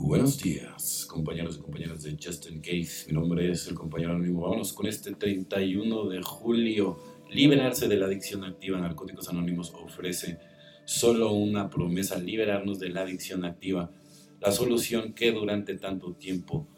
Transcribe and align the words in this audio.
Buenos 0.00 0.40
días, 0.40 1.06
compañeros 1.10 1.56
y 1.56 1.60
compañeras 1.60 2.04
de 2.04 2.16
Justin 2.22 2.60
Case. 2.60 3.06
Mi 3.08 3.14
nombre 3.14 3.50
es 3.50 3.66
el 3.66 3.74
compañero 3.74 4.12
anónimo. 4.12 4.42
Vámonos 4.42 4.72
con 4.72 4.86
este 4.86 5.12
31 5.12 6.08
de 6.08 6.22
julio. 6.22 7.00
Liberarse 7.28 7.88
de 7.88 7.96
la 7.96 8.06
adicción 8.06 8.44
activa. 8.44 8.78
Narcóticos 8.78 9.28
Anónimos 9.28 9.74
ofrece 9.74 10.38
solo 10.84 11.32
una 11.32 11.68
promesa, 11.68 12.16
liberarnos 12.16 12.78
de 12.78 12.90
la 12.90 13.00
adicción 13.00 13.44
activa. 13.44 13.90
La 14.40 14.52
solución 14.52 15.14
que 15.14 15.32
durante 15.32 15.76
tanto 15.76 16.14
tiempo 16.14 16.68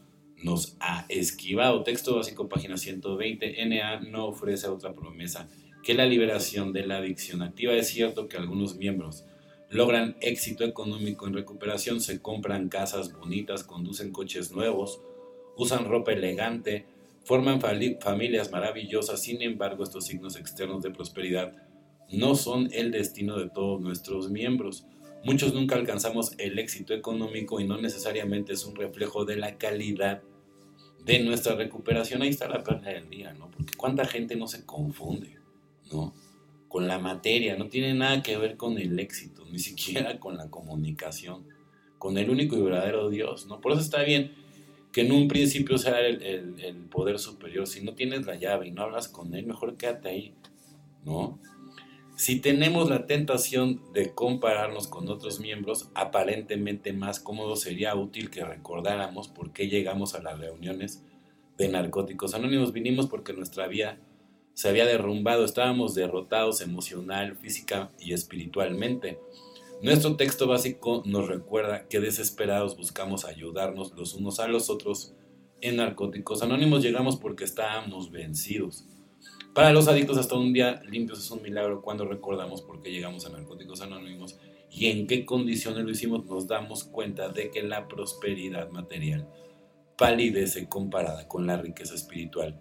nos 0.43 0.79
ha 0.81 1.05
esquivado. 1.11 1.83
Texto 1.83 2.17
básico, 2.17 2.49
página 2.49 2.79
120. 2.79 3.67
NA 3.67 4.01
no 4.01 4.29
ofrece 4.29 4.67
otra 4.67 4.95
promesa 4.95 5.47
que 5.83 5.93
la 5.93 6.07
liberación 6.07 6.73
de 6.73 6.87
la 6.87 6.97
adicción 6.97 7.43
activa. 7.43 7.75
Es 7.75 7.89
cierto 7.89 8.29
que 8.29 8.39
algunos 8.39 8.77
miembros 8.77 9.27
logran 9.71 10.17
éxito 10.21 10.65
económico 10.65 11.27
en 11.27 11.35
recuperación, 11.35 12.01
se 12.01 12.21
compran 12.21 12.69
casas 12.69 13.13
bonitas, 13.13 13.65
conducen 13.65 14.13
coches 14.13 14.51
nuevos, 14.53 15.01
usan 15.57 15.85
ropa 15.87 16.13
elegante, 16.13 16.87
forman 17.25 17.61
familias 17.61 18.51
maravillosas, 18.51 19.23
sin 19.23 19.43
embargo 19.43 19.85
estos 19.85 20.07
signos 20.07 20.37
externos 20.37 20.83
de 20.83 20.91
prosperidad 20.91 21.55
no 22.11 22.35
son 22.35 22.69
el 22.73 22.91
destino 22.91 23.39
de 23.39 23.49
todos 23.49 23.81
nuestros 23.81 24.31
miembros. 24.31 24.85
Muchos 25.25 25.55
nunca 25.55 25.77
alcanzamos 25.77 26.33
el 26.39 26.59
éxito 26.59 26.93
económico 26.93 27.61
y 27.61 27.67
no 27.67 27.81
necesariamente 27.81 28.53
es 28.53 28.65
un 28.65 28.75
reflejo 28.75 29.25
de 29.25 29.37
la 29.37 29.57
calidad 29.59 30.23
de 31.05 31.21
nuestra 31.21 31.55
recuperación. 31.55 32.23
Ahí 32.23 32.31
está 32.31 32.49
la 32.49 32.65
perla 32.65 32.91
del 32.91 33.09
día, 33.09 33.33
¿no? 33.35 33.51
Porque 33.51 33.77
cuánta 33.77 34.05
gente 34.07 34.35
no 34.35 34.49
se 34.49 34.65
confunde, 34.67 35.39
¿no? 35.93 36.13
Con 36.71 36.87
la 36.87 37.01
materia, 37.01 37.57
no 37.57 37.67
tiene 37.67 37.95
nada 37.95 38.23
que 38.23 38.39
ver 38.39 38.57
con 38.57 38.79
el 38.79 38.97
éxito, 39.01 39.45
ni 39.51 39.59
siquiera 39.59 40.21
con 40.21 40.37
la 40.37 40.51
comunicación, 40.51 41.45
con 41.99 42.17
el 42.17 42.31
único 42.31 42.57
y 42.57 42.63
verdadero 42.63 43.11
Dios, 43.11 43.47
¿no? 43.47 43.61
Por 43.61 43.73
eso 43.73 43.81
está 43.81 44.05
bien 44.05 44.33
que 44.93 45.01
en 45.01 45.11
un 45.11 45.27
principio 45.27 45.79
sea 45.79 45.99
el, 46.01 46.23
el, 46.23 46.77
poder 46.85 47.19
superior, 47.19 47.67
si 47.67 47.83
no 47.83 47.95
tienes 47.95 48.25
la 48.25 48.37
llave 48.37 48.69
y 48.69 48.71
no 48.71 48.83
hablas 48.83 49.09
con 49.09 49.35
Él, 49.35 49.47
mejor 49.47 49.77
quédate 49.77 50.11
ahí, 50.11 50.33
¿no? 51.05 51.41
Si 52.15 52.39
tenemos 52.39 52.89
la 52.89 53.05
tentación 53.05 53.83
de 53.93 54.15
compararnos 54.15 54.87
con 54.87 55.09
otros 55.09 55.41
miembros, 55.41 55.89
aparentemente 55.95 56.93
más 56.93 57.19
cómodo 57.19 57.57
sería 57.57 57.97
útil 57.97 58.31
que 58.31 58.45
recordáramos 58.45 59.27
por 59.27 59.53
qué 59.53 59.67
llegamos 59.67 60.15
a 60.15 60.23
las 60.23 60.39
reuniones 60.39 61.03
de 61.59 61.69
narcóticos 61.69 62.35
anónimos. 62.35 62.73
Vinimos 62.73 63.09
porque 63.09 63.33
nuestra 63.33 63.67
vida 63.67 63.99
se 64.55 64.69
había 64.69 64.87
derrumbado, 64.87 65.45
estábamos 65.45 65.95
derrotados 65.95 66.61
emocional, 66.61 67.37
física 67.37 67.91
y 67.99 68.13
espiritualmente. 68.13 69.19
Nuestro 69.83 70.17
texto 70.17 70.47
básico 70.47 71.03
nos 71.07 71.29
recuerda 71.29 71.89
que 71.89 72.01
desesperados 72.01 72.77
buscamos 72.77 73.25
ayudarnos 73.25 73.93
los 73.97 74.15
unos 74.15 74.39
a 74.41 74.49
los 74.49 74.69
otros 74.69 75.15
en 75.63 75.77
narcóticos 75.77 76.43
anónimos 76.43 76.83
llegamos 76.83 77.17
porque 77.17 77.45
estábamos 77.45 78.11
vencidos. 78.11 78.85
Para 79.55 79.73
los 79.73 79.89
adictos 79.89 80.17
hasta 80.19 80.37
un 80.37 80.53
día 80.53 80.83
limpios 80.89 81.19
es 81.19 81.31
un 81.31 81.43
milagro 81.43 81.83
cuando 81.83 82.05
recordamos 82.05 82.63
por 82.63 82.81
qué 82.83 82.91
llegamos 82.91 83.27
a 83.27 83.31
narcóticos 83.31 83.81
anónimos 83.81 84.39
y 84.71 84.87
en 84.87 85.07
qué 85.07 85.25
condiciones 85.25 85.85
lo 85.85 85.91
hicimos 85.91 86.25
nos 86.27 86.47
damos 86.47 86.85
cuenta 86.85 87.29
de 87.29 87.51
que 87.51 87.63
la 87.63 87.89
prosperidad 87.89 88.71
material 88.71 89.29
palidece 89.99 90.69
comparada 90.69 91.27
con 91.27 91.47
la 91.47 91.57
riqueza 91.57 91.95
espiritual 91.95 92.61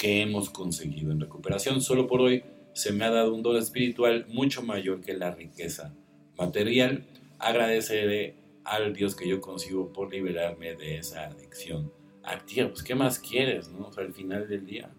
que 0.00 0.22
hemos 0.22 0.48
conseguido 0.48 1.12
en 1.12 1.20
recuperación. 1.20 1.82
Solo 1.82 2.06
por 2.06 2.22
hoy 2.22 2.42
se 2.72 2.90
me 2.90 3.04
ha 3.04 3.10
dado 3.10 3.34
un 3.34 3.42
don 3.42 3.58
espiritual 3.58 4.24
mucho 4.28 4.62
mayor 4.62 5.02
que 5.02 5.12
la 5.12 5.30
riqueza 5.30 5.94
material. 6.38 7.04
Agradeceré 7.38 8.36
al 8.64 8.94
Dios 8.94 9.14
que 9.14 9.28
yo 9.28 9.42
consigo 9.42 9.92
por 9.92 10.10
liberarme 10.10 10.74
de 10.74 10.96
esa 10.96 11.26
adicción 11.26 11.92
activa. 12.22 12.70
Pues, 12.70 12.82
¿qué 12.82 12.94
más 12.94 13.18
quieres, 13.18 13.68
no? 13.68 13.90
al 13.94 14.14
final 14.14 14.48
del 14.48 14.64
día. 14.64 14.90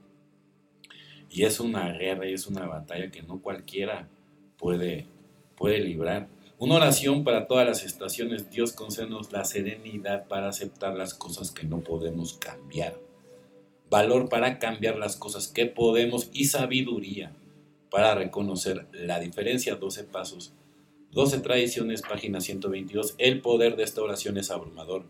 Y 1.31 1.45
es 1.45 1.59
una 1.59 1.91
guerra 1.93 2.29
y 2.29 2.33
es 2.33 2.45
una 2.45 2.67
batalla 2.67 3.09
que 3.09 3.23
no 3.23 3.41
cualquiera 3.41 4.07
puede, 4.55 5.07
puede 5.55 5.79
librar. 5.79 6.27
Una 6.59 6.75
oración 6.75 7.23
para 7.23 7.47
todas 7.47 7.65
las 7.65 7.83
estaciones. 7.83 8.51
Dios 8.51 8.71
concédenos 8.71 9.31
la 9.31 9.45
serenidad 9.45 10.27
para 10.27 10.49
aceptar 10.49 10.95
las 10.95 11.15
cosas 11.15 11.49
que 11.49 11.65
no 11.65 11.79
podemos 11.79 12.33
cambiar 12.33 13.10
valor 13.91 14.29
para 14.29 14.57
cambiar 14.57 14.97
las 14.97 15.17
cosas 15.17 15.49
que 15.49 15.65
podemos 15.65 16.29
y 16.31 16.45
sabiduría 16.45 17.33
para 17.91 18.15
reconocer 18.15 18.87
la 18.93 19.19
diferencia. 19.19 19.75
12 19.75 20.05
pasos, 20.05 20.53
12 21.11 21.39
tradiciones, 21.39 22.01
página 22.01 22.39
122. 22.39 23.15
El 23.17 23.41
poder 23.41 23.75
de 23.75 23.83
esta 23.83 24.01
oración 24.01 24.37
es 24.37 24.49
abrumador 24.49 25.03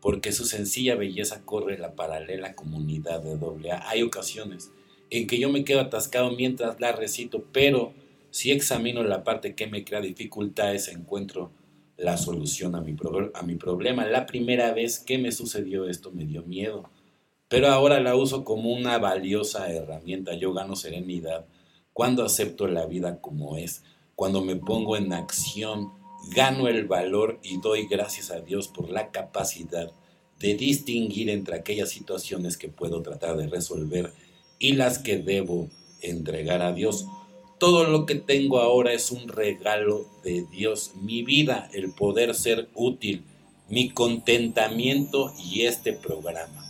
porque 0.00 0.32
su 0.32 0.44
sencilla 0.44 0.96
belleza 0.96 1.42
corre 1.44 1.78
la 1.78 1.94
paralela 1.94 2.56
comunidad 2.56 3.22
de 3.22 3.36
doble 3.36 3.70
A. 3.70 3.88
Hay 3.88 4.02
ocasiones 4.02 4.72
en 5.10 5.28
que 5.28 5.38
yo 5.38 5.48
me 5.48 5.64
quedo 5.64 5.80
atascado 5.80 6.32
mientras 6.32 6.80
la 6.80 6.90
recito, 6.90 7.44
pero 7.52 7.94
si 8.32 8.50
examino 8.50 9.04
la 9.04 9.22
parte 9.22 9.54
que 9.54 9.68
me 9.68 9.84
crea 9.84 10.00
dificultades, 10.00 10.88
encuentro 10.88 11.52
la 11.96 12.16
solución 12.16 12.74
a 12.74 12.80
mi 12.80 12.92
problema. 13.54 14.04
La 14.04 14.26
primera 14.26 14.72
vez 14.72 14.98
que 14.98 15.16
me 15.16 15.30
sucedió 15.30 15.88
esto 15.88 16.10
me 16.10 16.26
dio 16.26 16.42
miedo 16.42 16.90
pero 17.48 17.68
ahora 17.68 18.00
la 18.00 18.16
uso 18.16 18.44
como 18.44 18.72
una 18.72 18.98
valiosa 18.98 19.70
herramienta. 19.70 20.34
Yo 20.34 20.52
gano 20.52 20.76
serenidad 20.76 21.46
cuando 21.92 22.24
acepto 22.24 22.66
la 22.66 22.86
vida 22.86 23.20
como 23.20 23.56
es, 23.56 23.82
cuando 24.14 24.42
me 24.42 24.56
pongo 24.56 24.96
en 24.96 25.12
acción, 25.12 25.92
gano 26.34 26.68
el 26.68 26.86
valor 26.86 27.38
y 27.42 27.60
doy 27.60 27.86
gracias 27.86 28.30
a 28.30 28.40
Dios 28.40 28.68
por 28.68 28.90
la 28.90 29.10
capacidad 29.10 29.90
de 30.38 30.54
distinguir 30.54 31.30
entre 31.30 31.56
aquellas 31.56 31.88
situaciones 31.88 32.56
que 32.56 32.68
puedo 32.68 33.02
tratar 33.02 33.36
de 33.36 33.46
resolver 33.46 34.12
y 34.58 34.72
las 34.72 34.98
que 34.98 35.18
debo 35.18 35.70
entregar 36.02 36.62
a 36.62 36.72
Dios. 36.72 37.06
Todo 37.58 37.84
lo 37.84 38.04
que 38.04 38.16
tengo 38.16 38.58
ahora 38.60 38.92
es 38.92 39.10
un 39.10 39.28
regalo 39.28 40.06
de 40.22 40.44
Dios, 40.50 40.92
mi 40.96 41.22
vida, 41.22 41.70
el 41.72 41.92
poder 41.94 42.34
ser 42.34 42.68
útil, 42.74 43.24
mi 43.70 43.88
contentamiento 43.88 45.32
y 45.42 45.62
este 45.62 45.94
programa. 45.94 46.65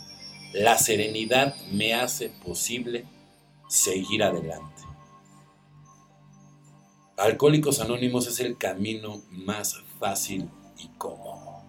La 0.56 0.78
serenidad 0.78 1.54
me 1.70 1.92
hace 1.92 2.30
posible 2.30 3.04
seguir 3.68 4.22
adelante. 4.22 4.82
Alcohólicos 7.18 7.78
Anónimos 7.80 8.26
es 8.26 8.40
el 8.40 8.56
camino 8.56 9.22
más 9.32 9.76
fácil 10.00 10.48
y 10.82 10.88
cómodo. 10.96 11.62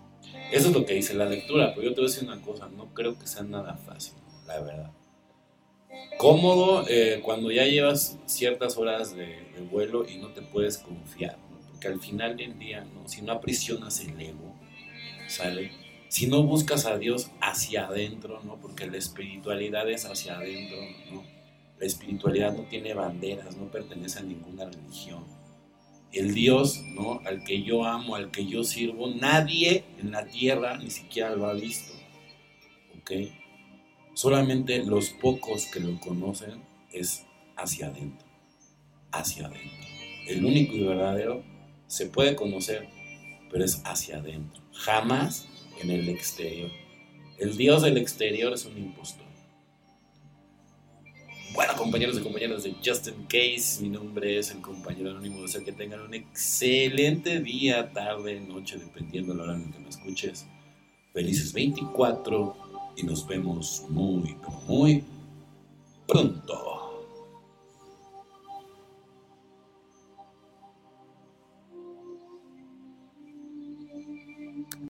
Eso 0.53 0.69
es 0.69 0.73
lo 0.73 0.85
que 0.85 0.93
dice 0.93 1.15
la 1.15 1.25
lectura, 1.25 1.73
pero 1.75 1.89
yo 1.89 1.93
te 1.93 1.99
voy 1.99 2.09
a 2.09 2.13
decir 2.13 2.29
una 2.29 2.41
cosa, 2.41 2.69
no 2.69 2.93
creo 2.93 3.19
que 3.19 3.27
sea 3.27 3.43
nada 3.43 3.75
fácil, 3.75 4.13
la 4.45 4.61
verdad. 4.61 4.91
Cómodo 6.17 6.85
eh, 6.87 7.19
cuando 7.21 7.51
ya 7.51 7.65
llevas 7.65 8.17
ciertas 8.25 8.77
horas 8.77 9.13
de, 9.13 9.37
vuelo 9.69 10.07
y 10.07 10.17
no 10.19 10.29
te 10.29 10.41
puedes 10.41 10.77
confiar, 10.77 11.37
porque 11.69 11.89
al 11.89 11.99
final 11.99 12.37
del 12.37 12.57
día, 12.57 12.85
¿no? 12.85 13.05
si 13.05 13.21
no 13.21 13.33
aprisionas 13.33 13.99
el 13.99 14.17
ego, 14.21 14.55
sale 15.27 15.86
si 16.09 16.27
no 16.27 16.43
buscas 16.43 16.85
a 16.85 16.97
Dios 16.97 17.31
hacia 17.41 17.87
adentro, 17.87 18.41
¿no? 18.43 18.55
Porque 18.57 18.87
la 18.87 18.97
espiritualidad 18.97 19.89
es 19.89 20.05
hacia 20.05 20.37
adentro, 20.37 20.77
¿no? 21.11 21.23
La 21.79 21.85
espiritualidad 21.85 22.55
no 22.55 22.63
tiene 22.63 22.93
banderas, 22.93 23.55
no 23.57 23.65
pertenece 23.69 24.19
a 24.19 24.23
ninguna 24.23 24.65
religión. 24.65 25.23
El 26.11 26.33
Dios, 26.33 26.81
¿no? 26.95 27.21
Al 27.25 27.43
que 27.43 27.61
yo 27.61 27.85
amo, 27.85 28.15
al 28.15 28.31
que 28.31 28.45
yo 28.45 28.63
sirvo, 28.63 29.09
nadie 29.09 29.83
en 29.99 30.11
la 30.11 30.25
tierra 30.25 30.77
ni 30.77 30.89
siquiera 30.89 31.35
lo 31.35 31.45
ha 31.47 31.53
visto. 31.53 31.93
¿Ok? 32.99 33.11
Solamente 34.13 34.83
los 34.83 35.09
pocos 35.09 35.65
que 35.67 35.79
lo 35.79 35.99
conocen 35.99 36.63
es 36.91 37.25
hacia 37.55 37.87
adentro. 37.87 38.25
Hacia 39.11 39.45
adentro. 39.45 39.87
El 40.27 40.45
único 40.45 40.73
y 40.73 40.83
verdadero 40.83 41.43
se 41.85 42.07
puede 42.07 42.35
conocer, 42.35 42.89
pero 43.51 43.63
es 43.63 43.81
hacia 43.85 44.17
adentro. 44.17 44.61
Jamás 44.73 45.47
en 45.81 45.91
el 45.91 46.09
exterior. 46.09 46.71
El 47.37 47.55
Dios 47.55 47.83
del 47.83 47.97
exterior 47.97 48.53
es 48.53 48.65
un 48.65 48.77
impostor. 48.77 49.27
Bueno, 51.53 51.73
compañeros 51.75 52.17
y 52.17 52.21
compañeras 52.21 52.63
de 52.63 52.75
Justin 52.85 53.25
Case, 53.27 53.81
mi 53.81 53.89
nombre 53.89 54.37
es 54.37 54.51
el 54.51 54.61
compañero 54.61 55.11
anónimo. 55.11 55.41
Deseo 55.41 55.63
que 55.63 55.71
tengan 55.71 56.01
un 56.01 56.13
excelente 56.13 57.39
día, 57.39 57.91
tarde, 57.93 58.39
noche, 58.39 58.77
dependiendo 58.77 59.33
de 59.33 59.37
la 59.37 59.43
hora 59.45 59.55
en 59.55 59.71
que 59.71 59.79
me 59.79 59.89
escuches. 59.89 60.45
Felices 61.13 61.53
24 61.53 62.55
y 62.97 63.03
nos 63.03 63.25
vemos 63.25 63.85
muy, 63.89 64.35
muy 64.67 65.03
pronto. 66.07 66.76